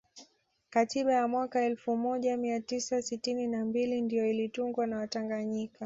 Katiba 0.69 1.13
ya 1.13 1.27
mwaka 1.27 1.63
elfu 1.65 1.97
moja 1.97 2.37
mia 2.37 2.61
tisa 2.61 3.01
sitini 3.01 3.47
na 3.47 3.65
mbili 3.65 4.01
ndiyo 4.01 4.29
ilitungwa 4.29 4.87
na 4.87 4.97
watanganyika 4.97 5.79